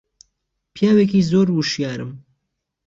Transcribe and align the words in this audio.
پیاوێکی 0.73 1.25
زۆر 1.31 1.47
وشیارم 1.51 2.11